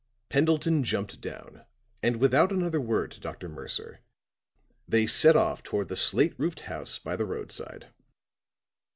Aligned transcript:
Pendleton 0.29 0.83
jumped 0.83 1.21
down, 1.21 1.63
and 2.01 2.15
without 2.15 2.51
another 2.51 2.81
word 2.81 3.11
to 3.11 3.19
Dr. 3.19 3.47
Mercer, 3.47 3.99
they 4.87 5.05
set 5.05 5.35
off 5.35 5.61
toward 5.61 5.89
the 5.89 5.95
slate 5.95 6.33
roofed 6.39 6.61
house 6.61 6.97
by 6.97 7.15
the 7.15 7.27
roadside. 7.27 7.89